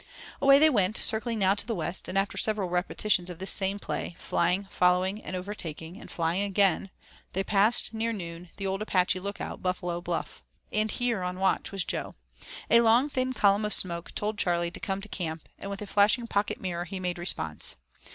[0.41, 3.77] Away they went, circling now to the west, and after several repetitions of this same
[3.77, 6.89] play, flying, following, and overtaking, and flying again,
[7.33, 10.41] they passed, near noon, the old Apache look out, Buffalo Bluff.
[10.71, 12.15] And here, on watch, was Jo.
[12.67, 15.85] A long thin column of smoke told Charley to come to camp, and with a
[15.85, 17.75] flashing pocket mirror he made response.